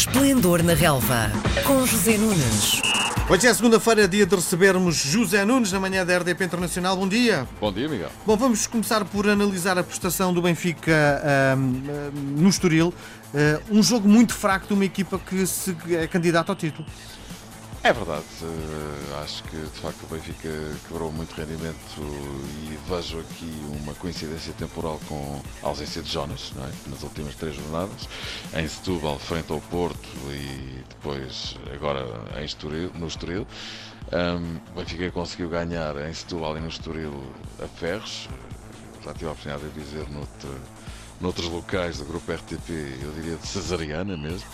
Esplendor 0.00 0.62
na 0.62 0.72
Relva, 0.72 1.30
com 1.62 1.84
José 1.84 2.16
Nunes. 2.16 2.80
Hoje 3.28 3.46
é 3.46 3.52
segunda-feira, 3.52 4.08
dia 4.08 4.24
de 4.24 4.34
recebermos 4.34 4.96
José 4.96 5.44
Nunes 5.44 5.70
na 5.72 5.78
manhã 5.78 6.06
da 6.06 6.16
RDP 6.16 6.42
Internacional. 6.42 6.96
Bom 6.96 7.06
dia. 7.06 7.46
Bom 7.60 7.70
dia, 7.70 7.86
Miguel. 7.86 8.08
Bom, 8.26 8.34
vamos 8.34 8.66
começar 8.66 9.04
por 9.04 9.28
analisar 9.28 9.76
a 9.76 9.82
prestação 9.82 10.32
do 10.32 10.40
Benfica 10.40 11.22
ahm, 11.52 11.82
no 12.34 12.48
Estoril. 12.48 12.94
Ah, 13.34 13.60
um 13.70 13.82
jogo 13.82 14.08
muito 14.08 14.34
fraco 14.34 14.66
de 14.68 14.72
uma 14.72 14.84
equipa 14.84 15.18
que 15.18 15.46
se 15.46 15.76
é 15.90 16.06
candidata 16.06 16.50
ao 16.50 16.56
título. 16.56 16.86
É 17.82 17.94
verdade, 17.94 18.26
eh, 18.42 19.22
acho 19.22 19.42
que 19.44 19.56
de 19.56 19.80
facto 19.80 20.02
o 20.02 20.06
Benfica 20.08 20.50
quebrou 20.86 21.10
muito 21.10 21.32
rendimento 21.32 21.74
e 22.62 22.78
vejo 22.86 23.18
aqui 23.20 23.50
uma 23.80 23.94
coincidência 23.94 24.52
temporal 24.52 25.00
com 25.08 25.40
a 25.62 25.68
ausência 25.68 26.02
de 26.02 26.12
Jonas, 26.12 26.52
é? 26.58 26.90
nas 26.90 27.02
últimas 27.02 27.34
três 27.36 27.56
jornadas, 27.56 28.06
em 28.52 28.68
Setúbal, 28.68 29.18
frente 29.18 29.50
ao 29.50 29.62
Porto 29.62 30.08
e 30.28 30.84
depois 30.90 31.56
agora 31.72 32.04
em 32.38 32.44
Estoril, 32.44 32.90
no 32.96 33.06
Estoril. 33.06 33.46
Um, 34.12 34.58
o 34.72 34.80
Benfica 34.80 35.10
conseguiu 35.10 35.48
ganhar 35.48 35.96
em 36.06 36.12
Setúbal 36.12 36.58
e 36.58 36.60
no 36.60 36.68
Estoril 36.68 37.14
a 37.64 37.66
Ferros, 37.66 38.28
já 39.02 39.14
tive 39.14 39.28
a 39.28 39.32
oportunidade 39.32 39.70
de 39.70 39.80
dizer 39.80 40.06
noutro, 40.10 40.54
noutros 41.20 41.48
locais 41.48 41.98
do 41.98 42.04
grupo 42.04 42.32
RTP, 42.32 42.70
eu 43.02 43.12
diria 43.12 43.36
de 43.36 43.46
cesariana 43.46 44.16
mesmo, 44.16 44.48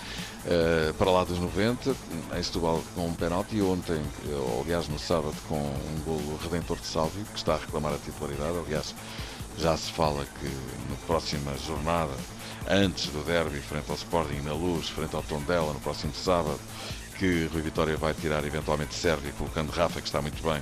uh, 0.44 0.92
para 0.94 1.10
lá 1.10 1.24
dos 1.24 1.38
90, 1.38 1.94
em 2.36 2.42
Setúbal 2.42 2.82
com 2.94 3.06
um 3.06 3.14
penalti, 3.14 3.56
e 3.56 3.62
ontem, 3.62 4.02
ou 4.28 4.62
aliás 4.62 4.88
no 4.88 4.98
sábado, 4.98 5.36
com 5.48 5.58
um 5.58 6.00
golo 6.04 6.38
redentor 6.42 6.78
de 6.78 6.86
Sálvio, 6.86 7.24
que 7.26 7.38
está 7.38 7.54
a 7.54 7.58
reclamar 7.58 7.94
a 7.94 7.98
titularidade, 7.98 8.58
aliás, 8.66 8.94
já 9.58 9.76
se 9.76 9.92
fala 9.92 10.26
que 10.40 10.46
na 10.90 10.96
próxima 11.06 11.56
jornada, 11.66 12.12
antes 12.68 13.06
do 13.06 13.24
derby, 13.24 13.60
frente 13.60 13.88
ao 13.88 13.96
Sporting 13.96 14.40
na 14.40 14.52
Luz, 14.52 14.88
frente 14.88 15.14
ao 15.14 15.22
Tondela, 15.22 15.72
no 15.72 15.80
próximo 15.80 16.12
sábado, 16.14 16.60
que 17.18 17.48
Rui 17.52 17.62
Vitória 17.62 17.96
vai 17.96 18.12
tirar 18.12 18.44
eventualmente 18.44 18.94
Sérvia, 18.94 19.32
colocando 19.38 19.70
Rafa, 19.70 20.00
que 20.00 20.06
está 20.06 20.20
muito 20.20 20.42
bem, 20.42 20.60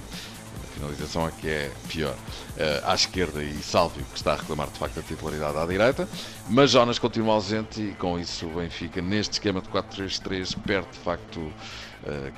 finalização 0.75 1.27
é 1.27 1.31
que 1.31 1.49
é 1.49 1.71
pior. 1.89 2.15
Uh, 2.15 2.85
à 2.85 2.95
esquerda 2.95 3.43
e 3.43 3.63
Sálvio, 3.63 4.05
que 4.05 4.17
está 4.17 4.33
a 4.33 4.37
reclamar 4.37 4.69
de 4.69 4.79
facto 4.79 5.01
a 5.01 5.03
titularidade 5.03 5.57
à 5.57 5.67
direita, 5.67 6.09
mas 6.49 6.71
Jonas 6.71 6.99
continua 6.99 7.35
ausente 7.35 7.81
e 7.81 7.95
com 7.95 8.19
isso 8.19 8.47
o 8.47 8.57
Benfica, 8.57 9.01
neste 9.01 9.35
esquema 9.35 9.61
de 9.61 9.69
4-3-3, 9.69 10.57
perde 10.65 10.89
de 10.93 10.99
facto 10.99 11.39
uh, 11.39 11.53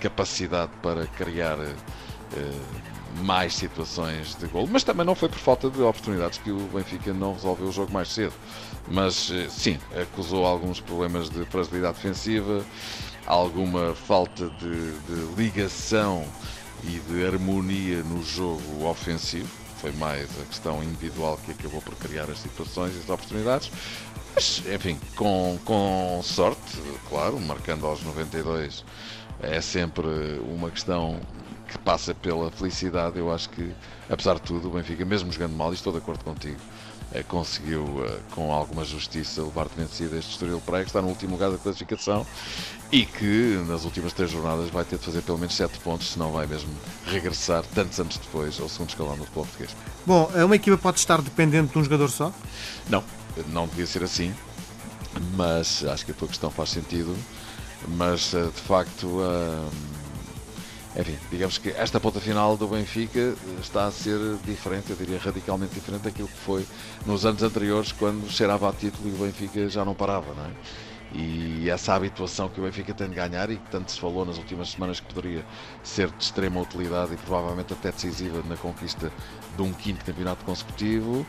capacidade 0.00 0.72
para 0.82 1.06
criar. 1.06 1.58
Uh, 1.58 2.96
mais 3.22 3.54
situações 3.54 4.34
de 4.34 4.46
gol, 4.46 4.66
mas 4.66 4.84
também 4.84 5.06
não 5.06 5.14
foi 5.14 5.30
por 5.30 5.38
falta 5.38 5.70
de 5.70 5.80
oportunidades 5.80 6.36
que 6.36 6.50
o 6.50 6.58
Benfica 6.74 7.14
não 7.14 7.32
resolveu 7.32 7.68
o 7.68 7.72
jogo 7.72 7.90
mais 7.90 8.08
cedo. 8.08 8.34
Mas 8.88 9.32
sim, 9.48 9.78
acusou 9.98 10.44
alguns 10.44 10.80
problemas 10.80 11.30
de 11.30 11.42
fragilidade 11.46 11.94
defensiva, 11.94 12.62
alguma 13.26 13.94
falta 13.94 14.48
de, 14.50 14.92
de 15.00 15.34
ligação 15.34 16.26
e 16.88 17.00
de 17.00 17.26
harmonia 17.26 18.02
no 18.02 18.22
jogo 18.22 18.86
ofensivo. 18.86 19.48
Foi 19.80 19.92
mais 19.92 20.28
a 20.40 20.44
questão 20.44 20.82
individual 20.82 21.38
que 21.44 21.50
acabou 21.52 21.82
por 21.82 21.94
criar 21.96 22.30
as 22.30 22.38
situações 22.38 22.94
e 22.96 22.98
as 22.98 23.08
oportunidades. 23.08 23.70
Mas, 24.34 24.62
enfim, 24.72 24.98
com, 25.16 25.58
com 25.64 26.20
sorte, 26.22 26.78
claro, 27.08 27.38
marcando 27.40 27.86
aos 27.86 28.02
92 28.02 28.84
é 29.40 29.60
sempre 29.60 30.06
uma 30.48 30.70
questão 30.70 31.20
que 31.68 31.78
passa 31.78 32.14
pela 32.14 32.50
felicidade. 32.50 33.18
Eu 33.18 33.32
acho 33.32 33.50
que, 33.50 33.74
apesar 34.08 34.34
de 34.34 34.42
tudo, 34.42 34.68
o 34.68 34.72
Benfica, 34.72 35.04
mesmo 35.04 35.30
jogando 35.32 35.54
mal, 35.54 35.72
e 35.72 35.74
estou 35.74 35.92
de 35.92 35.98
acordo 35.98 36.24
contigo, 36.24 36.60
conseguiu, 37.28 38.04
eh, 38.04 38.18
com 38.32 38.52
alguma 38.52 38.84
justiça, 38.84 39.42
levar 39.42 39.68
de 39.68 39.74
vencida 39.76 40.16
este 40.16 40.32
Estoril 40.32 40.60
Praia, 40.60 40.84
que 40.84 40.90
está 40.90 41.00
no 41.00 41.08
último 41.08 41.32
lugar 41.32 41.50
da 41.50 41.58
classificação 41.58 42.26
e 42.92 43.04
que 43.04 43.62
nas 43.66 43.84
últimas 43.84 44.12
três 44.12 44.30
jornadas 44.30 44.70
vai 44.70 44.84
ter 44.84 44.98
de 44.98 45.04
fazer 45.04 45.22
pelo 45.22 45.38
menos 45.38 45.54
sete 45.54 45.78
pontos, 45.80 46.12
senão 46.12 46.32
vai 46.32 46.46
mesmo 46.46 46.70
regressar 47.06 47.64
tantos 47.74 47.98
anos 47.98 48.16
depois 48.16 48.60
ao 48.60 48.68
segundo 48.68 48.90
escalão 48.90 49.16
do 49.16 49.24
futebol 49.24 49.44
português. 49.44 49.76
Bom, 50.04 50.30
uma 50.44 50.56
equipa 50.56 50.76
pode 50.78 50.98
estar 50.98 51.20
dependente 51.20 51.72
de 51.72 51.78
um 51.78 51.84
jogador 51.84 52.10
só? 52.10 52.32
Não, 52.88 53.02
não 53.48 53.66
devia 53.66 53.86
ser 53.86 54.02
assim, 54.02 54.34
mas 55.36 55.84
acho 55.84 56.04
que 56.04 56.12
a 56.12 56.14
tua 56.14 56.28
questão 56.28 56.50
faz 56.50 56.70
sentido, 56.70 57.16
mas 57.88 58.34
eh, 58.34 58.44
de 58.44 58.60
facto. 58.60 59.20
Enfim, 60.98 61.18
digamos 61.30 61.58
que 61.58 61.68
esta 61.70 62.00
ponta 62.00 62.18
final 62.20 62.56
do 62.56 62.66
Benfica 62.66 63.34
está 63.60 63.86
a 63.86 63.90
ser 63.90 64.18
diferente, 64.46 64.90
eu 64.90 64.96
diria 64.96 65.18
radicalmente 65.18 65.74
diferente 65.74 66.02
daquilo 66.02 66.28
que 66.28 66.38
foi 66.38 66.66
nos 67.04 67.26
anos 67.26 67.42
anteriores, 67.42 67.92
quando 67.92 68.30
cheirava 68.30 68.70
a 68.70 68.72
título 68.72 69.10
e 69.10 69.12
o 69.12 69.18
Benfica 69.18 69.68
já 69.68 69.84
não 69.84 69.94
parava, 69.94 70.32
não 70.34 70.46
é? 70.46 70.50
E 71.12 71.68
essa 71.70 71.94
habituação 71.94 72.48
que 72.48 72.58
o 72.60 72.64
Benfica 72.64 72.94
tem 72.94 73.08
de 73.08 73.14
ganhar 73.14 73.50
e 73.50 73.56
que 73.56 73.70
tanto 73.70 73.92
se 73.92 74.00
falou 74.00 74.24
nas 74.24 74.38
últimas 74.38 74.70
semanas 74.70 74.98
que 74.98 75.12
poderia 75.12 75.44
ser 75.82 76.10
de 76.10 76.24
extrema 76.24 76.60
utilidade 76.60 77.14
e 77.14 77.16
provavelmente 77.18 77.74
até 77.74 77.92
decisiva 77.92 78.42
na 78.48 78.56
conquista 78.56 79.12
de 79.54 79.62
um 79.62 79.72
quinto 79.72 80.04
campeonato 80.04 80.44
consecutivo, 80.44 81.26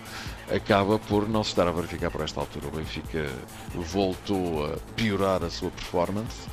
acaba 0.50 0.98
por 0.98 1.28
não 1.28 1.44
se 1.44 1.50
estar 1.50 1.68
a 1.68 1.72
verificar 1.72 2.10
por 2.10 2.22
esta 2.22 2.40
altura. 2.40 2.68
O 2.68 2.72
Benfica 2.72 3.30
voltou 3.76 4.66
a 4.66 4.78
piorar 4.96 5.44
a 5.44 5.50
sua 5.50 5.70
performance 5.70 6.48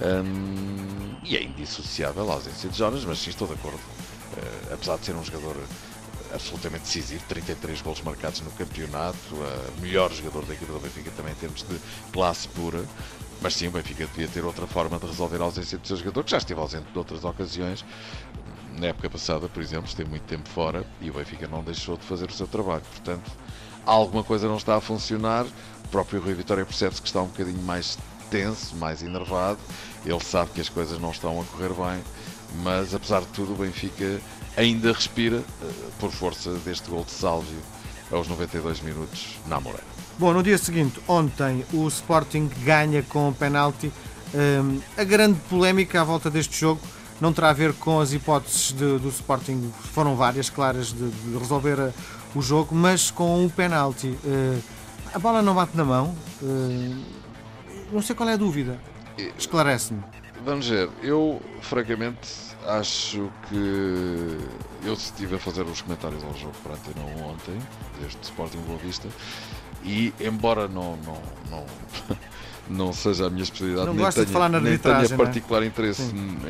um, 0.00 1.16
e 1.24 1.36
é 1.36 1.42
indissociável 1.42 2.30
a 2.30 2.34
ausência 2.34 2.68
de 2.68 2.76
Jonas, 2.76 3.04
mas 3.04 3.18
sim 3.18 3.30
estou 3.30 3.48
de 3.48 3.54
acordo. 3.54 3.78
Uh, 3.78 4.74
apesar 4.74 4.96
de 4.98 5.06
ser 5.06 5.16
um 5.16 5.24
jogador 5.24 5.56
absolutamente 6.32 6.82
decisivo, 6.82 7.24
33 7.28 7.80
gols 7.82 8.00
marcados 8.02 8.40
no 8.40 8.50
campeonato, 8.52 9.34
uh, 9.34 9.80
melhor 9.80 10.12
jogador 10.12 10.44
da 10.44 10.54
equipa 10.54 10.72
do 10.72 10.78
Benfica 10.78 11.10
também 11.16 11.32
em 11.32 11.36
termos 11.36 11.62
de 11.62 11.80
classe 12.12 12.46
pura. 12.48 12.84
Mas 13.40 13.54
sim, 13.54 13.68
o 13.68 13.70
Benfica 13.70 14.06
devia 14.06 14.28
ter 14.28 14.44
outra 14.44 14.66
forma 14.66 14.98
de 14.98 15.06
resolver 15.06 15.40
a 15.40 15.44
ausência 15.44 15.78
do 15.78 15.86
seu 15.86 15.96
jogador, 15.96 16.24
que 16.24 16.30
já 16.30 16.38
esteve 16.38 16.60
ausente 16.60 16.90
de 16.92 16.98
outras 16.98 17.24
ocasiões. 17.24 17.84
Na 18.78 18.88
época 18.88 19.10
passada, 19.10 19.48
por 19.48 19.62
exemplo, 19.62 19.86
esteve 19.86 20.10
muito 20.10 20.24
tempo 20.24 20.48
fora 20.48 20.84
e 21.00 21.10
o 21.10 21.14
Benfica 21.14 21.48
não 21.48 21.62
deixou 21.62 21.96
de 21.96 22.04
fazer 22.04 22.28
o 22.28 22.32
seu 22.32 22.46
trabalho. 22.46 22.82
Portanto, 22.92 23.30
alguma 23.84 24.22
coisa 24.22 24.46
não 24.46 24.56
está 24.56 24.76
a 24.76 24.80
funcionar. 24.80 25.44
O 25.84 25.88
próprio 25.88 26.20
Rui 26.20 26.34
Vitória 26.34 26.64
percebe-se 26.64 27.00
que 27.00 27.08
está 27.08 27.22
um 27.22 27.26
bocadinho 27.26 27.62
mais 27.62 27.96
tenso, 28.30 28.76
mais 28.76 29.02
enervado. 29.02 29.58
Ele 30.04 30.20
sabe 30.20 30.50
que 30.52 30.60
as 30.60 30.68
coisas 30.68 30.98
não 30.98 31.10
estão 31.10 31.40
a 31.40 31.44
correr 31.44 31.70
bem, 31.70 32.02
mas 32.62 32.94
apesar 32.94 33.20
de 33.20 33.28
tudo, 33.28 33.52
o 33.52 33.56
Benfica 33.56 34.20
ainda 34.56 34.92
respira 34.92 35.38
uh, 35.38 35.72
por 35.98 36.10
força 36.10 36.52
deste 36.64 36.88
gol 36.88 37.04
de 37.04 37.10
Sálvio 37.12 37.58
aos 38.10 38.26
92 38.26 38.80
minutos 38.80 39.36
na 39.46 39.60
Moreira. 39.60 39.84
Bom, 40.18 40.32
no 40.32 40.42
dia 40.42 40.58
seguinte, 40.58 41.00
ontem, 41.06 41.64
o 41.72 41.86
Sporting 41.86 42.50
ganha 42.64 43.02
com 43.02 43.28
o 43.28 43.34
penalti. 43.34 43.92
Um, 44.34 44.80
a 44.96 45.04
grande 45.04 45.38
polémica 45.48 46.00
à 46.00 46.04
volta 46.04 46.28
deste 46.30 46.58
jogo 46.58 46.80
não 47.20 47.32
terá 47.32 47.50
a 47.50 47.52
ver 47.52 47.72
com 47.74 48.00
as 48.00 48.12
hipóteses 48.12 48.72
de, 48.72 48.98
do 48.98 49.08
Sporting, 49.08 49.72
foram 49.92 50.16
várias, 50.16 50.50
claras, 50.50 50.92
de, 50.92 51.08
de 51.08 51.38
resolver 51.38 51.80
a, 51.80 51.92
o 52.34 52.42
jogo, 52.42 52.74
mas 52.74 53.10
com 53.10 53.44
o 53.46 53.50
penalti. 53.50 54.08
Uh, 54.24 54.60
a 55.14 55.18
bola 55.18 55.40
não 55.40 55.54
bate 55.54 55.76
na 55.76 55.84
mão. 55.84 56.14
Uh, 56.42 57.02
não 57.92 58.02
sei 58.02 58.14
qual 58.14 58.28
é 58.28 58.34
a 58.34 58.36
dúvida. 58.36 58.78
Esclarece-me. 59.36 60.02
Vamos 60.44 60.68
ver, 60.68 60.88
eu 61.02 61.42
francamente 61.60 62.48
acho 62.66 63.30
que 63.48 64.38
eu 64.84 64.92
estive 64.92 65.36
a 65.36 65.38
fazer 65.38 65.62
os 65.62 65.80
comentários 65.80 66.22
ao 66.22 66.34
jogo 66.34 66.54
para 66.62 66.74
a 66.74 66.78
não 66.96 67.30
ontem, 67.30 67.58
deste 68.00 68.22
Sporting 68.22 68.58
Boa 68.58 68.78
Vista, 68.78 69.08
e 69.82 70.12
embora 70.20 70.68
não, 70.68 70.96
não, 70.98 71.20
não, 71.50 71.66
não 72.86 72.92
seja 72.92 73.26
a 73.26 73.30
minha 73.30 73.42
especialidade, 73.42 73.86
não 73.86 73.94
nem, 73.94 74.02
tenha, 74.02 74.12
tenha, 74.12 74.26
de 74.26 74.32
falar 74.32 74.48
na 74.48 74.60
nem 74.60 74.78
tenha 74.78 75.02
é? 75.02 75.16
particular 75.16 75.64
interesse 75.64 76.02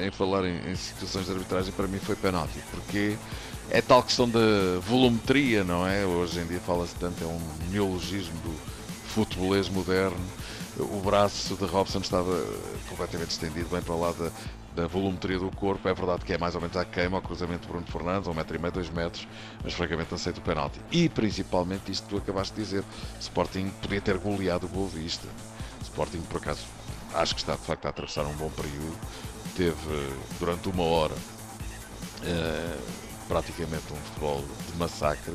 em 0.05 0.11
falar 0.11 0.45
em, 0.45 0.71
em, 0.71 0.77
situações 0.77 1.27
de 1.27 1.33
arbitragem, 1.33 1.73
para 1.73 1.87
mim 1.87 1.99
foi 1.99 2.17
penalti, 2.17 2.59
porque 2.71 3.17
é 3.71 3.81
tal 3.81 4.03
questão 4.03 4.29
da 4.29 4.79
volumetria, 4.87 5.65
não 5.65 5.87
é? 5.87 6.05
Hoje 6.05 6.41
em 6.41 6.47
dia 6.47 6.61
fala-se 6.61 6.95
tanto, 6.97 7.23
é 7.23 7.27
um 7.27 7.41
neologismo 7.71 8.35
do 8.43 8.78
futebolês 9.09 9.69
moderno 9.69 10.17
o 10.79 11.01
braço 11.01 11.57
de 11.57 11.65
Robson 11.65 11.99
estava 11.99 12.45
completamente 12.89 13.31
estendido, 13.31 13.69
bem 13.69 13.83
para 13.83 13.95
lá 13.95 14.13
da, 14.13 14.31
da 14.77 14.87
volumetria 14.87 15.39
do 15.39 15.51
corpo. 15.51 15.89
É 15.89 15.95
verdade 15.95 16.25
que 16.25 16.33
é 16.33 16.39
mais 16.39 16.55
ou 16.55 16.61
menos 16.61 16.77
à 16.77 16.85
queima, 16.85 17.17
ao 17.17 17.23
cruzamento 17.23 17.63
de 17.63 17.69
Bruno 17.69 17.87
Fernandes, 17.87 18.29
um 18.29 18.35
metro 18.35 18.57
e 18.57 18.59
meio, 18.61 18.73
dois 18.73 18.91
metros, 18.91 19.27
mas 19.63 19.73
francamente 19.73 20.15
aceito 20.15 20.39
o 20.39 20.41
penalti. 20.41 20.81
E 20.93 21.09
principalmente 21.09 21.91
isto 21.91 22.05
que 22.05 22.11
tu 22.11 22.17
acabaste 22.19 22.55
de 22.55 22.63
dizer: 22.63 22.85
Sporting 23.21 23.71
podia 23.83 24.01
ter 24.01 24.19
goleado 24.19 24.67
o 24.67 24.69
Boa 24.69 24.89
Vista. 24.89 25.27
Sporting, 25.83 26.21
por 26.23 26.39
acaso, 26.39 26.65
acho 27.15 27.35
que 27.35 27.41
está 27.41 27.55
de 27.55 27.63
facto 27.63 27.87
a 27.87 27.89
atravessar 27.89 28.25
um 28.25 28.35
bom 28.35 28.51
período. 28.51 28.97
Teve 29.57 30.13
durante 30.39 30.69
uma 30.69 30.85
hora 30.85 31.15
uh, 31.15 32.83
praticamente 33.27 33.93
um 33.93 33.97
futebol 33.97 34.45
de 34.71 34.79
massacre 34.79 35.35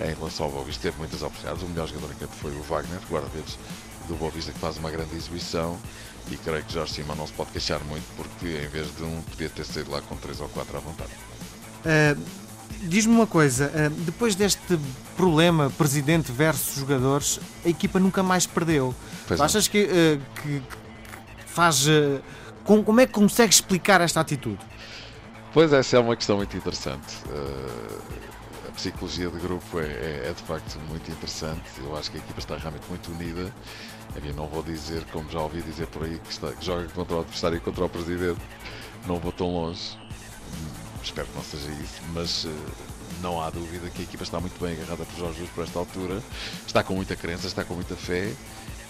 em 0.00 0.14
relação 0.14 0.46
ao 0.46 0.52
Boa 0.52 0.64
Vista. 0.64 0.82
Teve 0.82 0.98
muitas 0.98 1.22
oportunidades. 1.22 1.62
O 1.62 1.66
melhor 1.68 1.86
jogador 1.88 2.10
em 2.12 2.16
campo 2.16 2.32
foi 2.40 2.50
o 2.52 2.62
Wagner, 2.62 3.00
guarda-redes 3.10 3.58
do 4.08 4.14
Boa 4.16 4.30
Vista 4.30 4.52
que 4.52 4.58
faz 4.58 4.76
uma 4.76 4.90
grande 4.90 5.14
exibição 5.16 5.78
e 6.30 6.36
creio 6.36 6.62
que 6.64 6.72
Jorge 6.72 6.92
Simão 6.94 7.16
não 7.16 7.26
se 7.26 7.32
pode 7.32 7.50
queixar 7.50 7.80
muito 7.84 8.04
porque 8.16 8.46
em 8.46 8.68
vez 8.68 8.94
de 8.96 9.02
um 9.02 9.22
podia 9.22 9.48
ter 9.48 9.64
saído 9.64 9.90
lá 9.90 10.00
com 10.02 10.16
3 10.16 10.40
ou 10.40 10.48
4 10.48 10.76
à 10.76 10.80
vontade. 10.80 11.10
Uh, 11.84 12.44
Diz-me 12.86 13.14
uma 13.14 13.26
coisa, 13.26 13.70
uh, 13.74 13.90
depois 14.02 14.34
deste 14.34 14.78
problema 15.16 15.70
presidente 15.70 16.30
versus 16.32 16.80
jogadores, 16.80 17.40
a 17.64 17.68
equipa 17.68 17.98
nunca 17.98 18.22
mais 18.22 18.46
perdeu. 18.46 18.94
Pois 19.26 19.40
achas 19.40 19.68
que, 19.68 19.84
uh, 19.84 20.20
que, 20.42 20.62
faz. 21.46 21.86
com- 22.64 22.82
como 22.84 23.00
é 23.00 23.06
que 23.06 23.12
consegue 23.12 23.54
explicar 23.54 24.00
esta 24.02 24.20
atitude? 24.20 24.58
Pois 25.54 25.72
essa 25.72 25.96
é 25.96 26.00
uma 26.00 26.14
questão 26.16 26.36
muito 26.36 26.54
interessante. 26.56 27.14
Uh, 27.26 28.00
psicologia 28.74 29.28
de 29.28 29.38
grupo 29.38 29.78
é, 29.80 29.84
é- 29.84 30.22
é 30.30 30.32
de 30.34 30.42
facto 30.42 30.78
muito 30.88 31.10
interessante. 31.10 31.62
Eu 31.78 31.96
acho 31.96 32.10
que 32.10 32.18
a 32.18 32.20
equipa 32.20 32.38
está 32.40 32.56
realmente 32.56 32.86
muito 32.88 33.10
unida. 33.12 33.52
Enfim, 34.16 34.32
não 34.32 34.46
vou 34.46 34.62
dizer, 34.62 35.04
como 35.06 35.28
já 35.30 35.40
ouvi 35.40 35.62
dizer 35.62 35.86
por 35.88 36.04
aí, 36.04 36.18
que, 36.18 36.30
está- 36.30 36.52
que 36.52 36.64
joga 36.64 36.86
contra 36.88 37.16
o 37.16 37.20
adversário 37.20 37.56
e 37.56 37.60
contra 37.60 37.84
o 37.84 37.88
presidente. 37.88 38.40
Não 39.06 39.18
vou 39.18 39.32
tão 39.32 39.52
longe. 39.52 39.98
Espero 41.02 41.26
que 41.26 41.36
não 41.36 41.44
seja 41.44 41.70
isso, 41.82 42.00
mas 42.14 42.44
uh, 42.44 42.54
não 43.20 43.40
há 43.42 43.50
dúvida 43.50 43.90
que 43.90 44.00
a 44.00 44.04
equipa 44.04 44.22
está 44.22 44.40
muito 44.40 44.58
bem 44.58 44.72
agarrada 44.74 45.04
por 45.04 45.18
Jorge 45.18 45.34
Jesus 45.34 45.50
por 45.54 45.64
esta 45.64 45.78
altura. 45.78 46.22
Está 46.66 46.82
com 46.82 46.94
muita 46.94 47.14
crença, 47.14 47.46
está 47.46 47.62
com 47.64 47.74
muita 47.74 47.94
fé. 47.94 48.32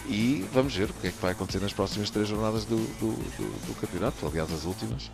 E 0.06 0.44
vamos 0.52 0.74
ver 0.76 0.90
o 0.90 0.92
que 0.94 1.06
é 1.06 1.10
que 1.10 1.20
vai 1.20 1.32
acontecer 1.32 1.60
nas 1.60 1.72
próximas 1.72 2.10
três 2.10 2.28
jornadas 2.28 2.64
do, 2.66 2.76
do, 2.76 3.12
do- 3.16 3.66
do 3.68 3.74
campeonato, 3.80 4.26
aliás, 4.26 4.52
as 4.52 4.64
últimas, 4.64 5.10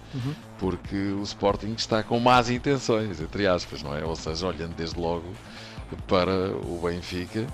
porque 0.59 0.97
o 0.97 1.23
Sporting 1.23 1.75
está 1.75 2.03
com 2.03 2.19
más 2.19 2.51
intenções, 2.51 3.21
entre 3.21 3.47
aspas, 3.47 3.83
não 3.83 3.95
é? 3.95 4.05
Ou 4.05 4.17
seja, 4.17 4.47
olhando 4.49 4.75
desde 4.75 4.99
logo 4.99 5.33
para 6.09 6.51
o 6.57 6.81
Benfica, 6.83 7.47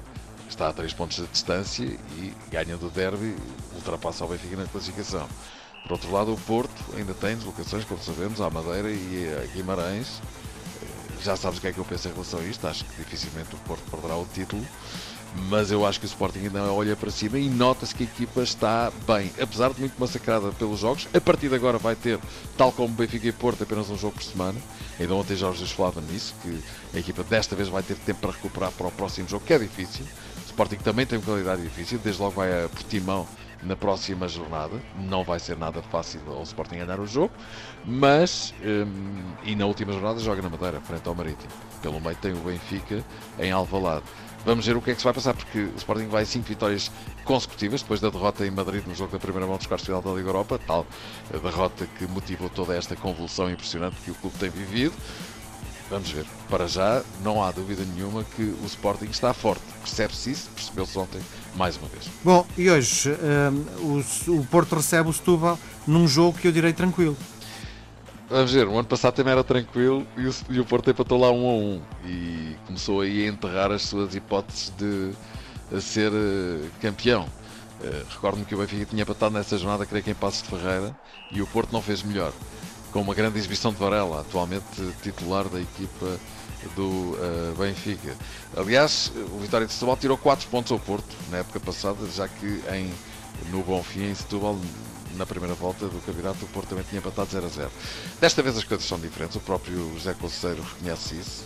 está 0.49 0.69
a 0.69 0.73
3 0.73 0.93
pontos 0.94 1.19
de 1.19 1.27
distância 1.27 1.85
e 1.85 2.33
ganhando 2.50 2.87
o 2.87 2.91
derby, 2.91 3.37
ultrapassa 3.75 4.25
o 4.25 4.29
Benfica 4.29 4.56
na 4.56 4.65
classificação. 4.67 5.27
Por 5.83 5.93
outro 5.93 6.11
lado, 6.11 6.33
o 6.33 6.37
Porto 6.38 6.73
ainda 6.97 7.12
tem 7.15 7.37
deslocações, 7.37 7.85
como 7.85 8.03
sabemos, 8.03 8.41
à 8.41 8.49
Madeira 8.50 8.91
e 8.91 9.31
a 9.43 9.47
Guimarães. 9.55 10.21
Já 11.23 11.37
sabes 11.37 11.59
o 11.59 11.61
que 11.61 11.69
é 11.69 11.73
que 11.73 11.79
eu 11.79 11.85
penso 11.85 12.09
em 12.09 12.12
relação 12.12 12.41
a 12.41 12.44
isto, 12.44 12.67
acho 12.67 12.85
que 12.85 12.97
dificilmente 12.97 13.55
o 13.55 13.59
Porto 13.59 13.83
perderá 13.91 14.17
o 14.17 14.27
título 14.33 14.65
mas 15.49 15.71
eu 15.71 15.87
acho 15.87 16.00
que 16.00 16.06
o 16.06 16.09
Sporting 16.09 16.41
ainda 16.41 16.62
olha 16.73 16.97
para 16.97 17.11
cima 17.11 17.38
e 17.38 17.49
nota-se 17.49 17.94
que 17.94 18.03
a 18.03 18.06
equipa 18.06 18.43
está 18.43 18.93
bem, 19.06 19.31
apesar 19.41 19.73
de 19.73 19.81
muito 19.81 19.99
massacrada 19.99 20.50
pelos 20.53 20.81
jogos. 20.81 21.09
A 21.15 21.21
partir 21.21 21.49
de 21.49 21.55
agora 21.55 21.79
vai 21.79 21.94
ter, 21.94 22.19
tal 22.56 22.73
como 22.73 22.94
Benfica 22.94 23.27
e 23.27 23.33
Porto, 23.33 23.62
apenas 23.62 23.88
um 23.91 23.97
jogo 23.97 24.15
por 24.15 24.23
semana. 24.23 24.59
Ainda 24.99 25.15
ontem 25.15 25.37
Jorge 25.37 25.59
Jesus 25.61 25.77
falava 25.77 26.00
nisso, 26.00 26.35
que 26.43 26.59
a 26.94 26.99
equipa 26.99 27.23
desta 27.23 27.55
vez 27.55 27.69
vai 27.69 27.83
ter 27.83 27.97
tempo 27.97 28.21
para 28.21 28.33
recuperar 28.33 28.73
para 28.73 28.87
o 28.87 28.91
próximo 28.91 29.29
jogo, 29.29 29.44
que 29.44 29.53
é 29.53 29.59
difícil. 29.59 30.05
O 30.44 30.47
Sporting 30.47 30.77
também 30.77 31.06
tem 31.06 31.19
uma 31.19 31.25
qualidade 31.25 31.62
difícil, 31.62 31.99
desde 32.03 32.21
logo 32.21 32.35
vai 32.35 32.65
a 32.65 32.69
Portimão 32.69 33.27
na 33.62 33.77
próxima 33.77 34.29
jornada. 34.29 34.81
Não 34.99 35.25
vai 35.25 35.38
ser 35.38 35.56
nada 35.56 35.83
fácil 35.83 36.21
ao 36.29 36.43
Sporting 36.43 36.77
ganhar 36.77 37.00
o 37.00 37.06
jogo, 37.06 37.33
mas 37.85 38.55
hum, 38.65 39.35
e 39.44 39.55
na 39.55 39.67
última 39.67 39.93
jornada 39.93 40.19
joga 40.21 40.41
na 40.43 40.49
Madeira, 40.49 40.81
frente 40.81 41.06
ao 41.06 41.15
Marítimo. 41.15 41.53
Pelo 41.83 42.00
meio 42.00 42.17
tem 42.17 42.33
o 42.33 42.37
Benfica 42.37 43.05
em 43.38 43.50
Alvalade. 43.50 44.05
Vamos 44.46 44.64
ver 44.64 44.76
o 44.76 44.81
que 44.81 44.93
é 44.93 44.94
que 44.94 45.00
se 45.00 45.04
vai 45.04 45.12
passar, 45.12 45.34
porque 45.34 45.58
o 45.58 45.75
Sporting 45.76 46.06
vai 46.06 46.25
5 46.25 46.46
vitórias 46.46 46.88
consecutivas, 47.25 47.82
depois 47.82 47.98
da 47.98 48.10
derrota 48.10 48.46
em 48.46 48.50
Madrid 48.52 48.87
no 48.87 48.94
jogo 48.94 49.10
da 49.10 49.19
primeira 49.19 49.44
mão 49.44 49.56
dos 49.56 49.66
quartos 49.66 49.84
final 49.84 50.00
da 50.00 50.12
Liga 50.12 50.28
Europa, 50.28 50.56
tal 50.64 50.87
a 51.34 51.37
derrota 51.37 51.84
que 51.98 52.06
motivou 52.06 52.48
toda 52.48 52.76
esta 52.76 52.94
convulsão 52.94 53.50
impressionante 53.50 53.96
que 54.04 54.12
o 54.12 54.14
clube 54.14 54.38
tem 54.38 54.48
vivido. 54.48 54.94
Vamos 55.90 56.10
ver. 56.10 56.25
Para 56.48 56.69
já, 56.69 57.02
não 57.25 57.43
há 57.43 57.50
dúvida 57.50 57.84
nenhuma 57.96 58.22
que 58.22 58.43
o 58.43 58.66
Sporting 58.66 59.06
está 59.06 59.34
forte. 59.34 59.62
Percebe-se 59.82 60.31
isso, 60.31 60.50
percebeu-se 60.54 60.96
ontem 60.96 61.20
mais 61.56 61.76
uma 61.76 61.88
vez. 61.88 62.08
Bom, 62.22 62.46
e 62.56 62.70
hoje 62.70 63.10
hum, 63.10 64.04
o, 64.28 64.32
o 64.40 64.46
Porto 64.46 64.76
recebe 64.76 65.10
o 65.10 65.12
Setúbal 65.12 65.58
num 65.88 66.06
jogo 66.06 66.38
que 66.38 66.46
eu 66.46 66.52
direi 66.52 66.72
tranquilo. 66.72 67.16
Vamos 68.28 68.52
ver, 68.52 68.67
o 68.67 68.76
ano 68.76 68.88
passado 68.88 69.14
também 69.14 69.32
era 69.32 69.44
tranquilo 69.44 70.05
e 70.17 70.26
o, 70.26 70.34
e 70.50 70.58
o 70.61 70.64
Porto 70.64 70.90
empatou 70.90 71.19
lá 71.19 71.31
1 71.31 71.49
a 71.49 71.52
1 71.52 71.82
e 72.05 72.56
começou 72.67 73.00
aí 73.00 73.25
a 73.25 73.28
enterrar 73.28 73.70
as 73.70 73.82
suas 73.82 74.17
hipóteses 74.17 74.73
de 74.76 75.12
ser 75.81 76.12
eh, 76.12 76.69
campeão. 76.81 77.28
Eh, 77.81 78.02
Recordo-me 78.11 78.44
que 78.44 78.52
o 78.55 78.58
Benfica 78.58 78.84
tinha 78.84 79.02
empatado 79.02 79.32
nessa 79.32 79.56
jornada, 79.56 79.87
creio 79.87 80.02
que 80.02 80.11
em 80.11 80.14
Passos 80.14 80.43
de 80.43 80.49
Ferreira, 80.49 80.96
e 81.31 81.40
o 81.40 81.46
Porto 81.46 81.73
não 81.73 81.81
fez 81.81 82.02
melhor. 82.02 82.32
Com 82.93 83.00
uma 83.00 83.14
grande 83.14 83.38
exibição 83.38 83.73
de 83.73 83.78
Varela, 83.78 84.23
atualmente 84.23 84.64
titular 85.02 85.49
da 85.49 85.61
equipa 85.61 86.19
do 86.75 87.17
eh, 87.20 87.55
Benfica. 87.56 88.17
Aliás, 88.56 89.12
o 89.32 89.38
Vitória 89.38 89.69
de 89.69 89.73
Setúbal 89.73 89.96
tirou 89.99 90.19
4 90.19 90.49
pontos 90.49 90.73
ao 90.73 90.81
Porto 90.81 91.14
na 91.31 91.38
época 91.38 91.61
passada, 91.61 92.05
já 92.08 92.26
que 92.26 92.61
em, 92.73 92.93
no 93.50 93.62
Bonfim, 93.62 94.11
em 94.11 94.14
Setúbal, 94.17 94.58
na 95.16 95.26
primeira 95.26 95.54
volta 95.54 95.86
do 95.86 96.00
campeonato, 96.04 96.44
o 96.44 96.48
Porto 96.48 96.68
também 96.68 96.84
tinha 96.84 96.98
empatado 96.98 97.30
0 97.30 97.46
a 97.46 97.48
0. 97.48 97.70
Desta 98.20 98.42
vez 98.42 98.56
as 98.56 98.64
coisas 98.64 98.86
são 98.86 98.98
diferentes, 98.98 99.36
o 99.36 99.40
próprio 99.40 99.92
José 99.94 100.14
Conceiro 100.14 100.62
reconhece 100.62 101.16
isso. 101.16 101.44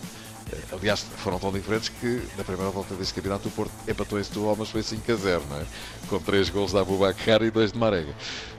Eh, 0.51 0.57
Aliás, 0.73 1.05
foram 1.17 1.39
tão 1.39 1.51
diferentes 1.51 1.89
que 1.89 2.21
na 2.37 2.43
primeira 2.43 2.71
volta 2.71 2.93
deste 2.95 3.13
campeonato 3.13 3.47
o 3.47 3.51
Porto 3.51 3.71
empatou 3.87 4.19
em 4.19 4.23
Setúbal, 4.23 4.55
mas 4.57 4.69
foi 4.69 4.83
5 4.83 5.11
a 5.11 5.15
0, 5.15 5.43
não 5.49 5.57
é? 5.57 5.65
Com 6.09 6.19
3 6.19 6.49
gols 6.49 6.71
da 6.71 6.81
Abubacar 6.81 7.41
e 7.41 7.51
2 7.51 7.71
de 7.71 7.77
Marega. 7.79 8.13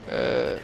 Eh, 0.07 0.61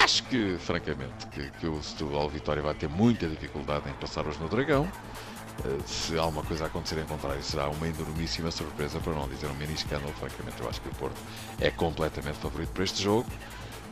acho 0.00 0.22
que, 0.24 0.56
francamente, 0.58 1.26
que, 1.32 1.50
que 1.58 1.66
o 1.66 1.82
Setúbal 1.82 2.28
Vitória 2.30 2.62
vai 2.62 2.74
ter 2.74 2.88
muita 2.88 3.28
dificuldade 3.28 3.88
em 3.88 3.92
passar 3.94 4.26
hoje 4.26 4.38
no 4.38 4.48
Dragão. 4.48 4.90
Uh, 5.64 5.88
se 5.88 6.16
alguma 6.16 6.44
coisa 6.44 6.66
acontecer 6.66 7.00
em 7.00 7.04
contrário, 7.04 7.42
será 7.42 7.68
uma 7.68 7.88
enormíssima 7.88 8.48
surpresa, 8.48 9.00
para 9.00 9.12
não 9.12 9.28
dizer 9.28 9.48
um 9.48 9.54
mini 9.54 9.74
escândalo. 9.74 10.12
Francamente, 10.12 10.60
eu 10.60 10.68
acho 10.68 10.80
que 10.80 10.88
o 10.88 10.94
Porto 10.94 11.20
é 11.60 11.68
completamente 11.70 12.38
favorito 12.38 12.70
para 12.70 12.84
este 12.84 13.02
jogo. 13.02 13.26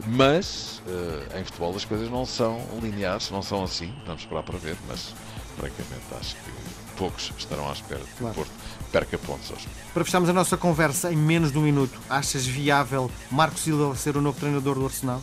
Mas 0.07 0.83
uh, 0.87 1.39
em 1.39 1.45
futebol 1.45 1.75
as 1.75 1.85
coisas 1.85 2.11
não 2.11 2.27
são 2.27 2.61
lineares, 2.83 3.31
não 3.31 3.43
são 3.43 3.65
assim. 3.65 3.95
Vamos 4.05 4.23
esperar 4.23 4.43
para 4.43 4.59
ver, 4.59 4.77
mas 4.89 5.15
francamente 5.57 6.05
acho 6.21 6.35
que 6.37 6.51
poucos 6.97 7.33
estarão 7.39 7.69
à 7.69 7.73
espera 7.73 8.01
de 8.01 8.07
que 8.07 8.17
Claro. 8.19 8.33
o 8.33 8.35
Porto 8.37 8.53
perca 8.93 9.19
pontos 9.19 9.51
hoje. 9.51 9.67
Para 9.93 10.05
fecharmos 10.05 10.29
a 10.29 10.33
nossa 10.33 10.57
conversa 10.57 11.13
em 11.13 11.17
menos 11.17 11.51
de 11.53 11.59
um 11.59 11.63
minuto, 11.63 11.99
achas 12.09 12.47
viável 12.47 13.11
Marco 13.31 13.59
Silva 13.59 13.95
ser 13.97 14.17
o 14.17 14.21
novo 14.21 14.39
treinador 14.39 14.75
do 14.77 14.85
Arsenal? 14.85 15.21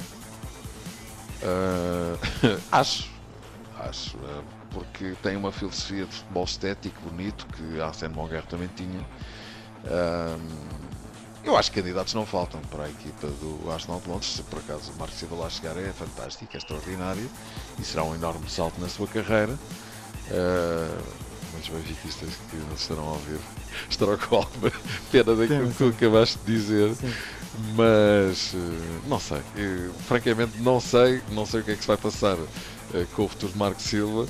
Uh, 1.42 2.60
acho, 2.72 3.10
acho, 3.80 4.18
uh, 4.18 4.44
porque 4.72 5.14
tem 5.22 5.36
uma 5.36 5.52
filosofia 5.52 6.06
de 6.06 6.14
futebol 6.14 6.44
estético 6.46 7.02
bonito 7.10 7.46
que 7.48 7.80
a 7.80 7.88
Arsene 7.88 8.14
Wenger 8.18 8.44
também 8.46 8.69
tinha. 8.76 9.06
Um, 9.86 10.82
eu 11.44 11.57
acho 11.57 11.72
que 11.72 11.81
candidatos 11.81 12.13
não 12.13 12.25
faltam 12.25 12.62
para 12.72 12.86
a 12.86 12.90
equipa 12.90 13.28
do 13.28 13.69
Arsenal 13.72 14.00
de 14.00 14.10
Londres. 14.10 14.31
Se 14.31 14.44
por 14.44 14.60
acaso 14.60 14.92
o 14.92 15.00
Marco 15.00 15.16
Silva 15.16 15.36
lá 15.36 15.50
chegar, 15.50 15.78
é 15.78 15.92
fantástico, 15.92 16.51
é 16.54 16.57
extraordinário 16.57 17.30
e 17.80 17.84
será 17.84 18.04
um 18.04 18.16
enorme 18.16 18.50
salto 18.50 18.80
na 18.80 18.88
sua 18.88 19.07
carreira. 19.07 19.54
Uh, 20.31 21.04
muitos 21.51 21.69
benfiquistas 21.69 22.30
que 22.50 22.56
nos 22.56 22.81
estarão 22.81 23.07
a 23.07 23.12
ouvir 23.12 23.40
estarão 23.90 24.18
com 24.18 24.36
alguma 24.38 24.72
pena 25.12 25.36
daquilo 25.36 25.66
Sim, 25.66 25.72
que 25.72 25.78
tu 25.78 25.88
acabaste 25.88 26.40
de 26.45 26.54
dizer. 26.54 26.95
Mas 27.75 28.54
eh, 28.56 29.00
não 29.07 29.19
sei, 29.19 29.40
Eu, 29.56 29.94
francamente 30.07 30.60
não 30.60 30.80
sei, 30.80 31.22
não 31.30 31.45
sei 31.45 31.62
o 31.62 31.64
que 31.64 31.71
é 31.71 31.76
que 31.76 31.81
se 31.81 31.88
vai 31.88 31.97
passar 31.97 32.35
eh, 32.94 33.06
com 33.16 33.26
o 33.26 33.28
futuro 33.28 33.52
de 33.52 33.59
Marco 33.59 33.81
Silva. 33.81 34.28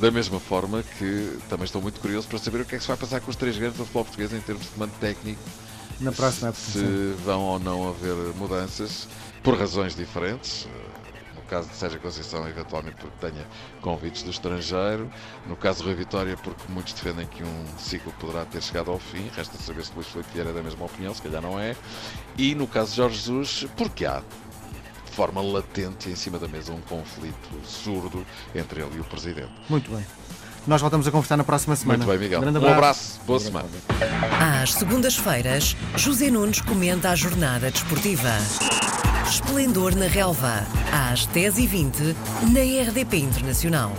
Da 0.00 0.10
mesma 0.10 0.40
forma 0.40 0.82
que 0.98 1.38
também 1.50 1.64
estou 1.64 1.82
muito 1.82 2.00
curioso 2.00 2.26
para 2.26 2.38
saber 2.38 2.62
o 2.62 2.64
que 2.64 2.74
é 2.74 2.78
que 2.78 2.82
se 2.82 2.88
vai 2.88 2.96
passar 2.96 3.20
com 3.20 3.30
os 3.30 3.36
três 3.36 3.58
grandes 3.58 3.76
do 3.76 3.84
futebol 3.84 4.04
português 4.04 4.32
em 4.32 4.40
termos 4.40 4.64
de 4.64 4.70
comando 4.70 4.92
técnico. 4.98 5.40
Na 6.00 6.12
próxima 6.12 6.48
época. 6.48 6.62
sim. 6.64 6.80
Se 6.80 7.14
vão 7.24 7.42
ou 7.42 7.58
não 7.58 7.88
haver 7.88 8.14
mudanças 8.36 9.06
por 9.42 9.56
razões 9.58 9.94
diferentes. 9.94 10.66
Eh, 10.66 10.92
No 11.34 11.42
caso 11.58 11.68
de 11.68 11.76
Sérgio 11.76 12.00
Conceição, 12.00 12.48
eventualmente 12.48 12.96
porque 12.96 13.14
tenha 13.20 13.46
convites 13.82 14.22
do 14.22 14.30
estrangeiro. 14.30 15.10
No 15.46 15.54
caso 15.54 15.80
de 15.80 15.84
Rui 15.86 15.94
Vitória, 15.94 16.34
porque 16.36 16.62
muitos 16.70 16.94
defendem 16.94 17.26
que 17.26 17.42
um 17.44 17.64
ciclo 17.78 18.10
poderá 18.18 18.46
ter 18.46 18.62
chegado 18.62 18.90
ao 18.90 18.98
fim. 18.98 19.28
Resta 19.36 19.58
saber 19.58 19.84
se 19.84 19.92
Luís 19.94 20.06
Filipe 20.06 20.30
Vieira 20.32 20.48
é 20.50 20.52
da 20.54 20.62
mesma 20.62 20.86
opinião, 20.86 21.12
se 21.14 21.20
calhar 21.20 21.42
não 21.42 21.60
é. 21.60 21.76
E 22.38 22.54
no 22.54 22.66
caso 22.66 22.92
de 22.92 22.96
Jorge 22.96 23.16
Jesus, 23.16 23.66
porque 23.76 24.06
há 24.06 24.20
de 25.04 25.12
forma 25.12 25.42
latente 25.42 26.08
em 26.08 26.16
cima 26.16 26.38
da 26.38 26.48
mesa 26.48 26.72
um 26.72 26.80
conflito 26.80 27.50
surdo 27.66 28.24
entre 28.54 28.80
ele 28.80 28.96
e 28.96 29.00
o 29.00 29.04
Presidente. 29.04 29.52
Muito 29.68 29.90
bem. 29.90 30.06
Nós 30.66 30.80
voltamos 30.80 31.06
a 31.06 31.10
conversar 31.10 31.36
na 31.36 31.44
próxima 31.44 31.74
semana. 31.74 32.04
Muito 32.04 32.10
bem, 32.10 32.18
Miguel. 32.18 32.40
Grande 32.40 32.58
Um 32.58 32.68
abraço, 32.68 33.20
boa 33.26 33.40
semana. 33.40 33.68
Às 34.62 34.74
segundas-feiras, 34.74 35.76
José 35.96 36.30
Nunes 36.30 36.60
comenta 36.60 37.10
a 37.10 37.16
jornada 37.16 37.70
desportiva. 37.70 38.30
Esplendor 39.28 39.96
na 39.96 40.06
Relva, 40.06 40.66
às 40.92 41.26
10h20, 41.28 42.14
na 42.52 42.88
RDP 42.88 43.16
Internacional. 43.18 43.92